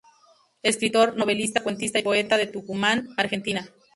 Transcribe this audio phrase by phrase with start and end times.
[0.63, 3.69] Escritor, novelista, cuentista y poeta de Tucumán, Argentina.